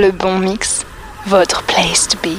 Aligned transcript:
Le 0.00 0.12
bon 0.12 0.38
mix, 0.38 0.86
votre 1.26 1.62
place 1.64 2.08
to 2.08 2.16
be. 2.26 2.32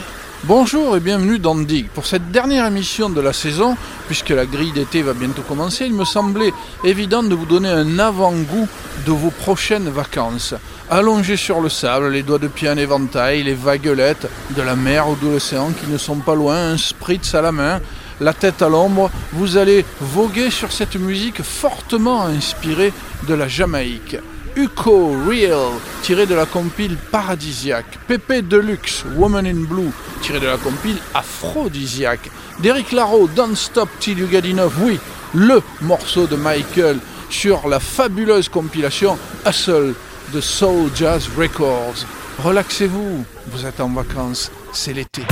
Bonjour 0.46 0.98
et 0.98 1.00
bienvenue 1.00 1.38
dans 1.38 1.54
Dig. 1.54 1.90
Pour 1.90 2.08
cette 2.08 2.32
dernière 2.32 2.66
émission 2.66 3.08
de 3.08 3.22
la 3.22 3.34
saison, 3.34 3.78
puisque 4.08 4.30
la 4.30 4.48
grille 4.48 4.72
d'été 4.72 5.04
va 5.04 5.14
bientôt 5.14 5.44
commencer, 5.44 5.86
il 5.86 5.94
me 5.94 6.04
semblait 6.04 6.54
évident 6.84 7.22
de 7.22 7.36
vous 7.36 7.46
donner 7.46 7.70
un 7.70 8.00
avant-goût 8.00 8.68
de 9.06 9.12
vos 9.12 9.30
prochaines 9.30 9.90
vacances. 9.90 10.56
Allongés 10.90 11.38
sur 11.38 11.62
le 11.62 11.70
sable, 11.70 12.10
les 12.10 12.24
doigts 12.24 12.40
de 12.40 12.48
pied 12.48 12.68
en 12.68 12.78
éventail, 12.78 13.44
les 13.44 13.54
vaguelettes 13.54 14.28
de 14.58 14.62
la 14.64 14.76
mer 14.76 15.08
ou 15.08 15.16
de 15.16 15.30
l'océan 15.30 15.70
qui 15.70 15.86
ne 15.86 16.00
sont 16.00 16.16
pas 16.16 16.34
loin, 16.34 16.72
un 16.72 16.78
spritz 16.78 17.36
à 17.36 17.44
la 17.44 17.52
main, 17.52 17.80
la 18.20 18.34
tête 18.34 18.64
à 18.64 18.70
l'ombre, 18.70 19.12
vous 19.34 19.58
allez 19.58 19.86
voguer 20.00 20.50
sur 20.50 20.72
cette 20.72 20.96
musique 20.96 21.44
fortement 21.44 22.24
inspirée 22.24 22.92
de 23.28 23.36
la 23.36 23.48
Jamaïque. 23.48 24.18
Uko 24.56 25.16
Real, 25.28 25.72
tiré 26.04 26.26
de 26.26 26.36
la 26.36 26.46
compile 26.46 26.98
Paradisiaque. 27.12 28.00
Pepe 28.08 28.42
Deluxe, 28.42 29.04
Woman 29.16 29.46
in 29.46 29.66
Blue, 29.68 29.92
tiré 30.22 30.40
de 30.40 30.48
la 30.48 30.58
compile 30.58 30.98
Aphrodisiaque. 31.14 32.30
Derek 32.60 32.92
Laro, 32.92 33.28
Don't 33.28 33.56
Stop 33.56 33.90
Till 34.00 34.20
You 34.20 34.28
Get 34.30 34.48
Enough, 34.50 34.74
oui, 34.82 35.00
le 35.34 35.62
morceau 35.82 36.28
de 36.28 36.36
Michael 36.36 36.98
sur 37.30 37.68
la 37.68 37.80
fabuleuse 37.80 38.50
compilation 38.50 39.18
Hustle 39.48 39.94
de 40.34 40.42
Soul 40.42 40.90
Jazz 40.96 41.30
Records. 41.38 42.06
Relaxez-vous, 42.44 43.26
vous 43.48 43.66
êtes 43.66 43.80
en 43.80 43.90
vacances, 43.90 44.52
c'est 44.74 44.94
l'été. 44.94 45.24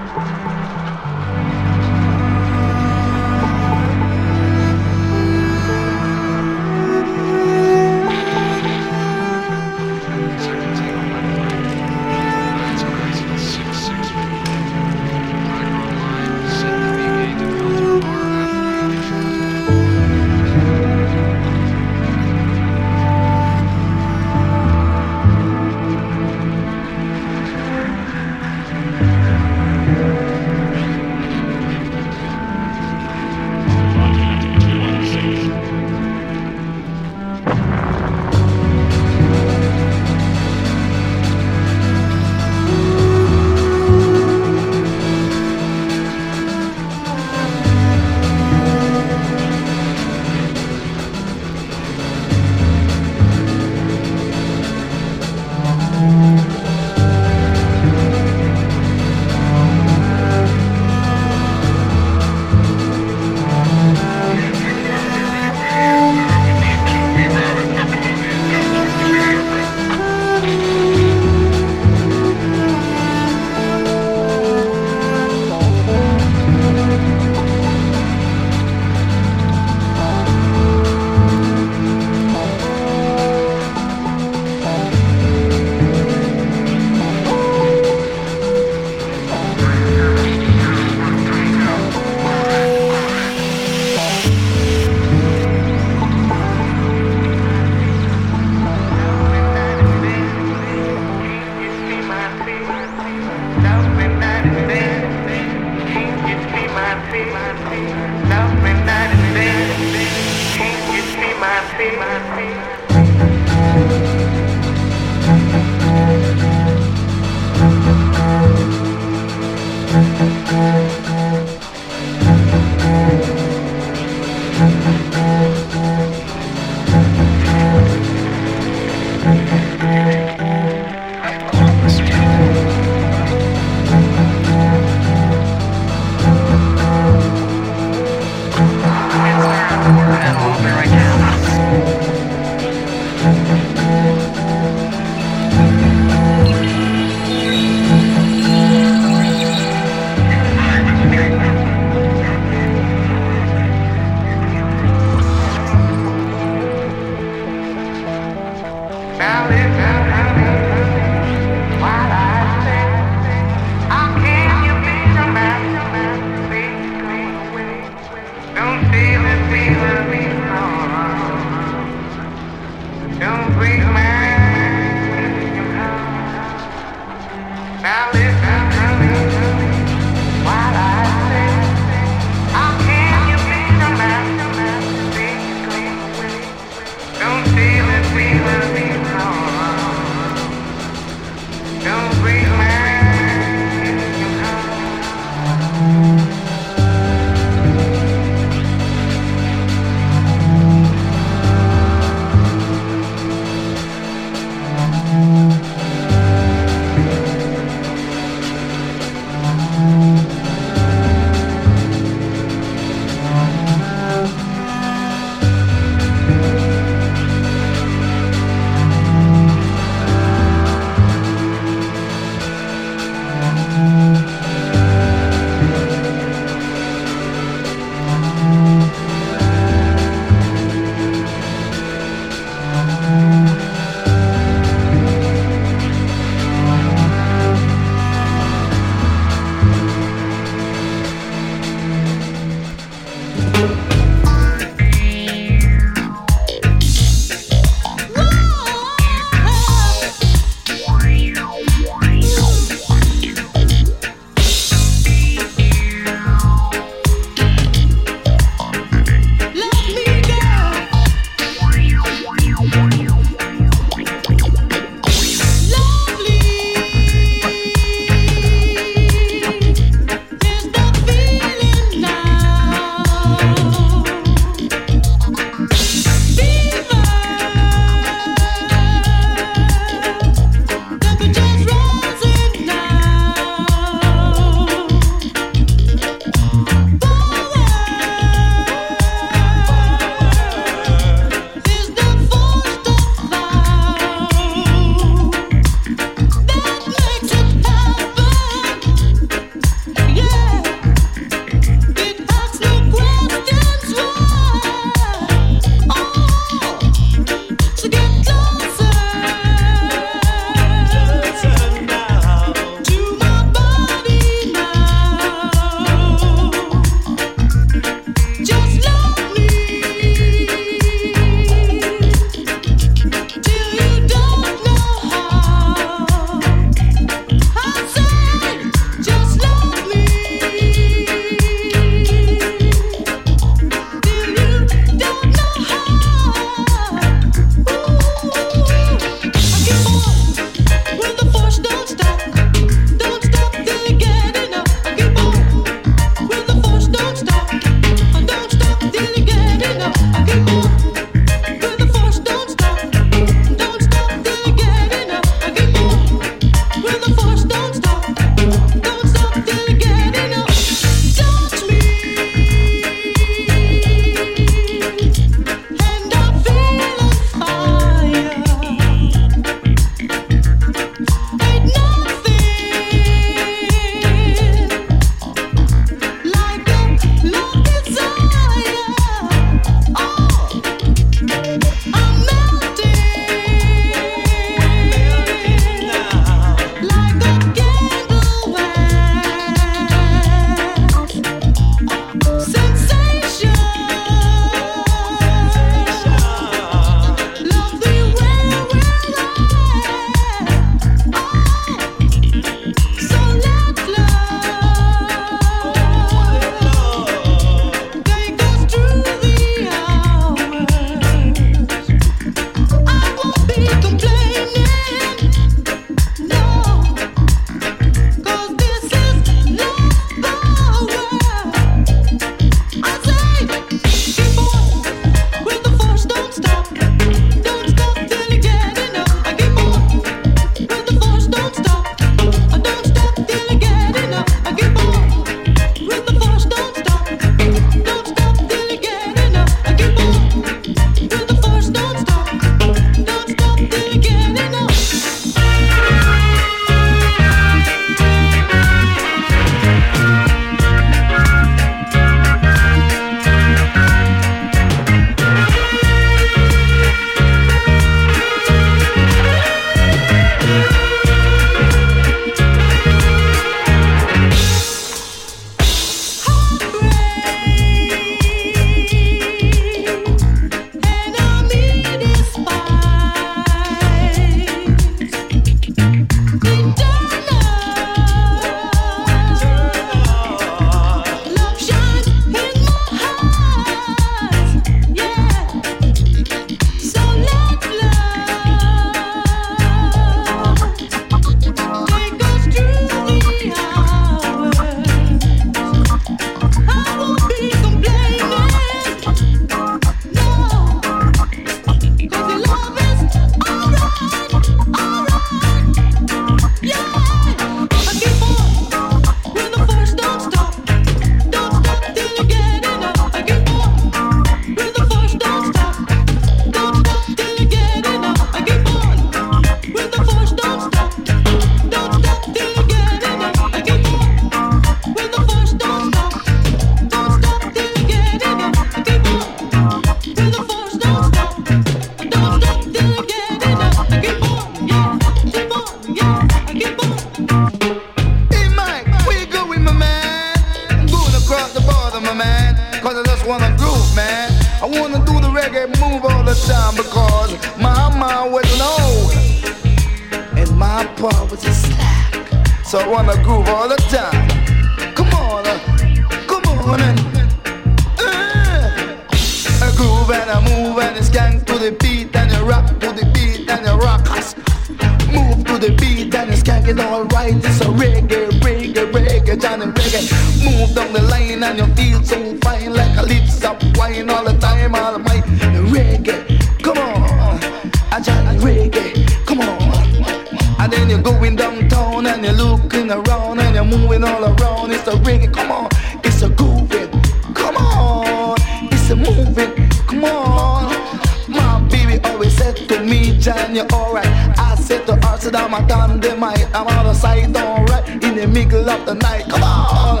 time 593.28 593.54
you're 593.54 593.66
alright. 593.72 594.06
I 594.38 594.54
set 594.54 594.86
the 594.86 594.96
her, 594.96 595.18
sit 595.18 595.32
down, 595.32 595.50
my 595.50 595.60
damn, 595.62 596.00
they 596.00 596.16
might. 596.16 596.46
I'm 596.54 596.66
out 596.66 596.86
of 596.86 596.96
sight, 596.96 597.36
alright. 597.36 597.88
In 598.02 598.16
the 598.16 598.26
middle 598.26 598.68
of 598.68 598.86
the 598.86 598.94
night, 598.94 599.24
come 599.28 599.42
on. 599.42 600.00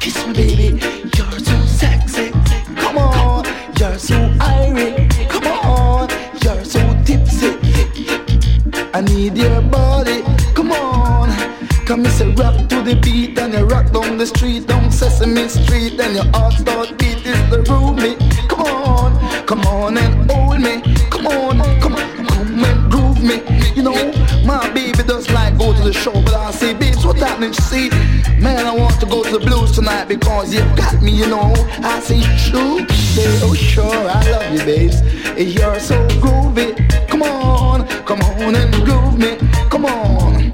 Kiss 0.00 0.26
me, 0.26 0.32
baby. 0.34 0.68
You're 1.16 1.40
too 1.48 1.62
sexy. 1.66 2.30
Come 2.76 2.98
on. 2.98 3.44
You're 3.78 3.98
so 3.98 4.16
irate. 4.40 5.10
Come 5.28 5.46
on. 5.46 6.08
You're 6.42 6.64
so 6.64 6.80
tipsy. 7.04 7.56
I 8.92 9.00
need 9.00 9.36
your 9.36 9.62
body. 9.62 10.22
Come 10.54 10.72
on. 10.72 11.28
Come, 11.86 12.04
it's 12.04 12.20
a 12.20 12.28
rap 12.30 12.68
to 12.68 12.82
the 12.82 12.98
beat, 13.02 13.38
and 13.38 13.54
you 13.54 13.64
rock 13.64 13.90
down 13.92 14.18
the 14.18 14.26
street, 14.26 14.66
down 14.66 14.90
Sesame 14.90 15.48
Street, 15.48 16.00
and 16.00 16.14
your 16.16 16.26
heart 16.34 16.54
start 16.54 16.98
beating. 16.98 17.05
see. 27.54 27.90
Man, 28.40 28.66
I 28.66 28.74
want 28.74 28.98
to 29.00 29.06
go 29.06 29.22
to 29.22 29.38
the 29.38 29.44
blues 29.44 29.72
tonight 29.72 30.06
because 30.08 30.52
you 30.54 30.60
got 30.76 31.00
me, 31.02 31.12
you 31.12 31.26
know. 31.26 31.52
I 31.82 32.00
see 32.00 32.22
true. 32.50 32.86
Oh, 33.42 33.54
sure, 33.54 33.84
I 33.84 34.30
love 34.30 34.52
you, 34.52 34.64
babes. 34.64 35.00
You're 35.36 35.78
so 35.80 36.06
groovy. 36.20 36.74
Come 37.08 37.22
on, 37.22 37.86
come 38.04 38.20
on 38.20 38.54
and 38.54 38.74
groove 38.84 39.18
me. 39.18 39.36
Come 39.70 39.86
on, 39.86 40.50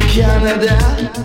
Canada. 0.00 1.17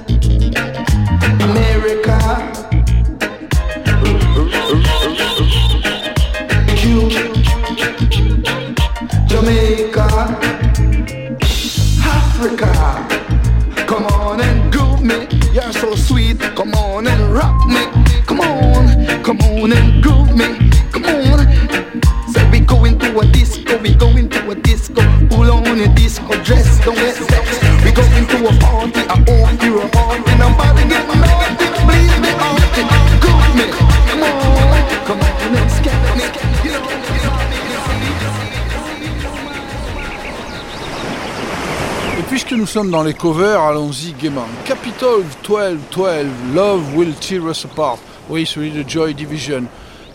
sommes 42.74 42.90
dans 42.90 43.04
les 43.04 43.14
covers, 43.14 43.62
allons-y 43.62 44.14
gaiement. 44.14 44.48
Capitol 44.66 45.24
12, 45.44 45.78
12, 45.96 46.26
Love 46.56 46.96
Will 46.96 47.14
Tear 47.14 47.48
Us 47.48 47.66
Apart. 47.66 48.00
Oui, 48.30 48.48
celui 48.48 48.72
de 48.72 48.84
Joy 48.90 49.14
Division. 49.14 49.66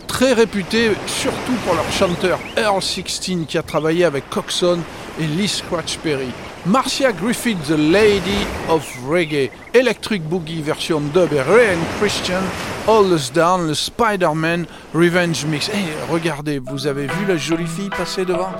Très 0.07 0.33
réputé, 0.33 0.91
surtout 1.07 1.53
pour 1.63 1.73
leur 1.73 1.89
chanteur 1.89 2.37
Earl 2.57 2.81
Sixteen, 2.81 3.45
qui 3.45 3.57
a 3.57 3.63
travaillé 3.63 4.03
avec 4.03 4.29
Coxon 4.29 4.79
et 5.21 5.25
Lee 5.25 5.47
Scratch 5.47 5.99
Perry. 5.99 6.31
Marcia 6.65 7.13
Griffith, 7.13 7.63
The 7.65 7.77
Lady 7.77 8.45
of 8.67 8.85
Reggae. 9.09 9.51
Electric 9.73 10.21
Boogie 10.23 10.61
version 10.61 10.99
dub 10.99 11.31
et 11.31 11.41
Ray 11.41 11.75
and 11.75 11.97
Christian. 12.01 12.41
All 12.89 13.13
Us 13.13 13.31
Down, 13.31 13.67
le 13.67 13.73
Spider-Man 13.73 14.65
Revenge 14.93 15.45
Mix. 15.45 15.69
Et 15.69 15.77
hey, 15.77 15.85
regardez, 16.11 16.59
vous 16.59 16.87
avez 16.87 17.03
vu 17.03 17.25
la 17.25 17.37
jolie 17.37 17.67
fille 17.67 17.89
passer 17.89 18.25
devant? 18.25 18.51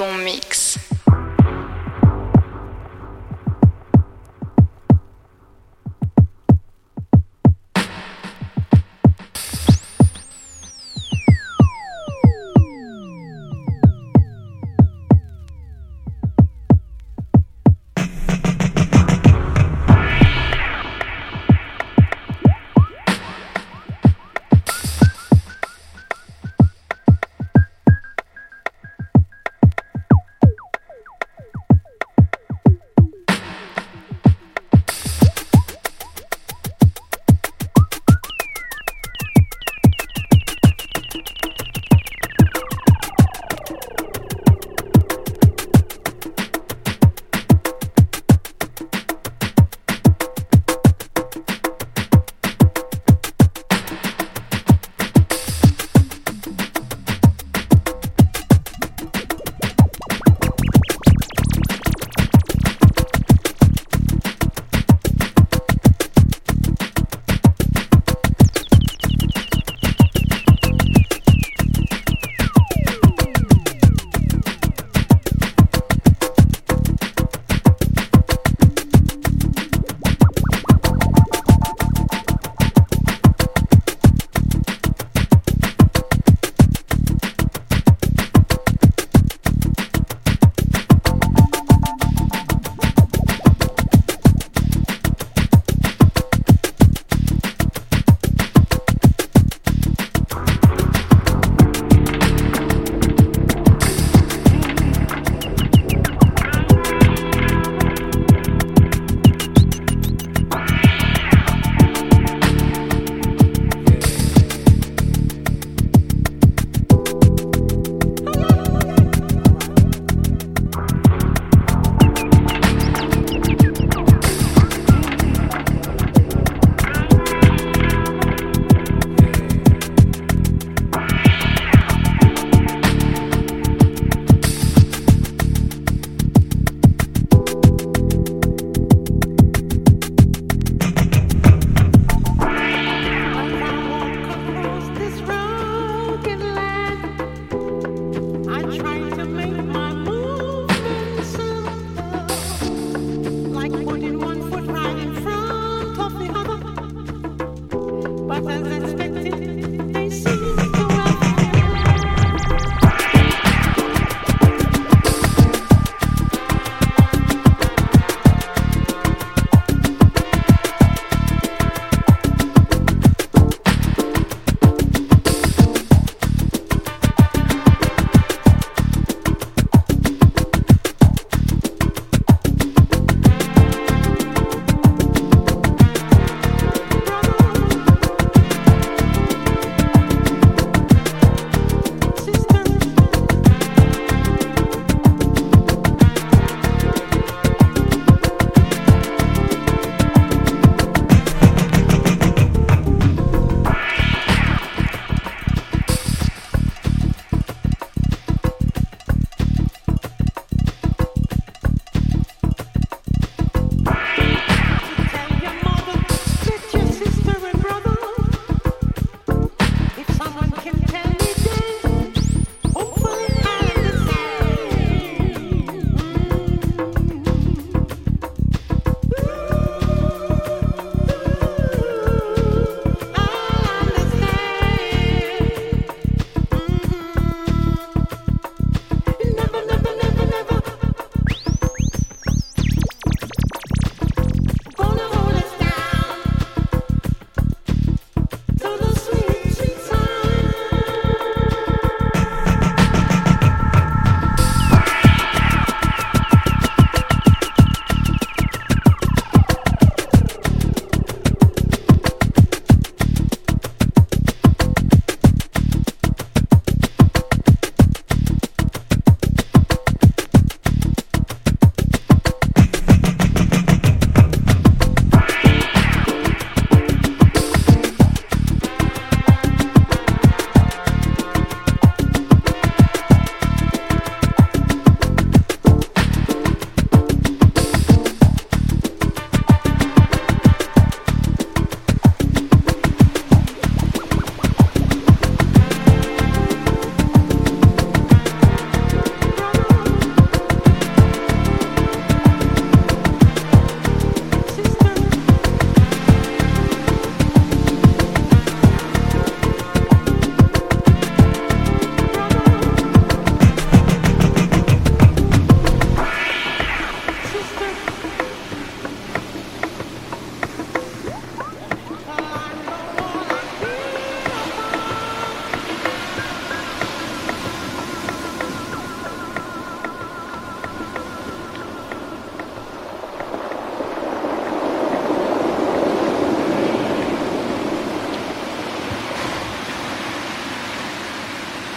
Bon 0.00 0.16
mix. 0.24 0.49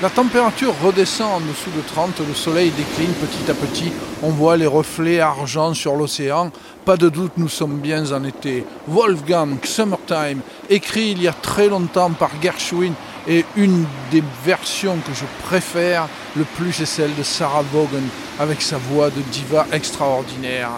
La 0.03 0.09
température 0.09 0.73
redescend 0.83 1.31
en 1.31 1.39
dessous 1.39 1.69
de 1.73 1.79
30, 1.79 2.19
le 2.27 2.33
soleil 2.33 2.71
décline 2.71 3.13
petit 3.13 3.49
à 3.49 3.53
petit, 3.53 3.93
on 4.21 4.31
voit 4.31 4.57
les 4.57 4.65
reflets 4.65 5.21
argent 5.21 5.73
sur 5.73 5.95
l'océan. 5.95 6.51
Pas 6.83 6.97
de 6.97 7.07
doute, 7.07 7.31
nous 7.37 7.47
sommes 7.47 7.79
bien 7.79 8.11
en 8.11 8.25
été. 8.25 8.65
Wolfgang 8.85 9.63
Summertime, 9.63 10.41
écrit 10.69 11.11
il 11.11 11.21
y 11.21 11.29
a 11.29 11.31
très 11.31 11.69
longtemps 11.69 12.11
par 12.11 12.31
Gershwin, 12.41 12.91
et 13.29 13.45
une 13.55 13.85
des 14.11 14.21
versions 14.43 14.97
que 15.07 15.13
je 15.13 15.23
préfère 15.47 16.09
le 16.35 16.43
plus 16.43 16.81
est 16.81 16.85
celle 16.85 17.15
de 17.15 17.23
Sarah 17.23 17.63
Vaughan, 17.71 18.03
avec 18.41 18.61
sa 18.61 18.75
voix 18.75 19.09
de 19.09 19.21
diva 19.31 19.67
extraordinaire. 19.71 20.71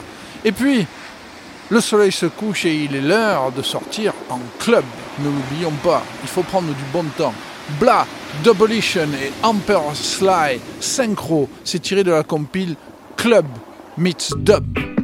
Et 0.44 0.52
puis, 0.52 0.86
le 1.70 1.82
soleil 1.82 2.12
se 2.12 2.28
couche 2.28 2.66
et 2.66 2.76
il 2.76 2.96
est 2.96 3.02
l'heure 3.02 3.52
de 3.52 3.64
sortir 3.64 4.14
en 4.30 4.40
club. 4.60 4.86
Ne 5.18 5.30
l'oublions 5.30 5.74
pas, 5.84 6.04
il 6.22 6.30
faut 6.30 6.44
prendre 6.44 6.68
du 6.68 6.84
bon 6.94 7.06
temps. 7.18 7.34
Bla, 7.80 8.06
Doublition 8.44 9.08
et 9.14 9.32
Emperor 9.44 9.96
Sly, 9.96 10.60
synchro, 10.80 11.50
c'est 11.64 11.80
tiré 11.80 12.04
de 12.04 12.12
la 12.12 12.24
compile 12.24 12.76
Club 13.18 13.46
meets 13.98 14.30
Dub. 14.38 14.95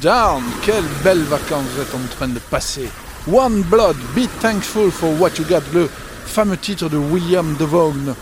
Down. 0.00 0.42
Quelle 0.62 0.84
belle 1.04 1.22
vacances 1.24 1.66
vous 1.74 1.82
êtes 1.82 1.94
en 1.94 2.16
train 2.16 2.28
de 2.28 2.38
passer. 2.38 2.88
One 3.30 3.62
Blood, 3.62 3.96
Be 4.16 4.26
Thankful 4.40 4.90
for 4.90 5.10
What 5.20 5.32
You 5.38 5.44
Got, 5.48 5.62
le 5.74 5.88
fameux 6.24 6.56
titre 6.56 6.88
de 6.88 6.96
William 6.96 7.54
DeVaughn. 7.58 8.14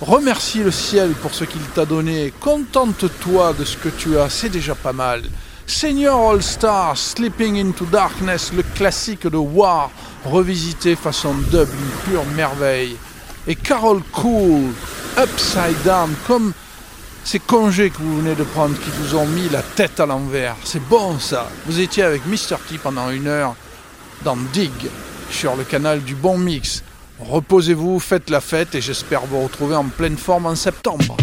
Remercie 0.00 0.62
le 0.62 0.70
ciel 0.70 1.12
pour 1.14 1.34
ce 1.34 1.44
qu'il 1.44 1.62
t'a 1.74 1.84
donné. 1.84 2.32
Contente-toi 2.40 3.52
de 3.58 3.64
ce 3.64 3.76
que 3.76 3.88
tu 3.88 4.16
as, 4.16 4.30
c'est 4.30 4.48
déjà 4.48 4.76
pas 4.76 4.92
mal. 4.92 5.22
Senior 5.66 6.30
All 6.30 6.42
Star, 6.42 6.96
Sleeping 6.96 7.58
into 7.60 7.84
Darkness, 7.86 8.52
le 8.54 8.62
classique 8.62 9.26
de 9.26 9.36
War, 9.36 9.90
revisité 10.24 10.94
façon 10.94 11.34
dub, 11.34 11.68
une 11.68 12.10
pure 12.10 12.24
merveille. 12.36 12.96
Et 13.46 13.56
Carol 13.56 14.02
Cool, 14.12 14.70
Upside 15.18 15.82
Down, 15.84 16.14
comme 16.26 16.52
ces 17.28 17.40
congés 17.40 17.90
que 17.90 17.98
vous 17.98 18.22
venez 18.22 18.34
de 18.34 18.42
prendre 18.42 18.74
qui 18.78 18.88
vous 18.88 19.14
ont 19.14 19.26
mis 19.26 19.50
la 19.50 19.60
tête 19.60 20.00
à 20.00 20.06
l'envers. 20.06 20.56
C'est 20.64 20.82
bon 20.88 21.18
ça. 21.18 21.46
Vous 21.66 21.78
étiez 21.78 22.02
avec 22.02 22.24
Mr. 22.24 22.56
T 22.66 22.78
pendant 22.78 23.10
une 23.10 23.26
heure 23.26 23.54
dans 24.24 24.34
Dig 24.54 24.72
sur 25.30 25.54
le 25.54 25.64
canal 25.64 26.00
du 26.00 26.14
Bon 26.14 26.38
Mix. 26.38 26.82
Reposez-vous, 27.20 28.00
faites 28.00 28.30
la 28.30 28.40
fête 28.40 28.74
et 28.76 28.80
j'espère 28.80 29.26
vous 29.26 29.42
retrouver 29.42 29.76
en 29.76 29.84
pleine 29.84 30.16
forme 30.16 30.46
en 30.46 30.54
septembre. 30.54 31.18